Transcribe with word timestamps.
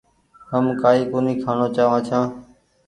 هم 0.51 0.65
ڪآئي 0.81 1.01
ڪونيٚ 1.11 1.41
کآڻو 1.43 1.67
چآوآن 1.75 2.01
ڇآن۔ 2.07 2.25